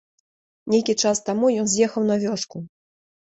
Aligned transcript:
Нейкі 0.73 0.95
час 1.03 1.19
таму 1.27 1.45
ён 1.63 1.69
з'ехаў 1.73 2.03
на 2.13 2.17
вёску. 2.23 2.57